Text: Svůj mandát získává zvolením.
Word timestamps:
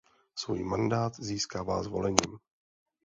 Svůj 0.35 0.63
mandát 0.63 1.15
získává 1.19 1.83
zvolením. 1.83 2.39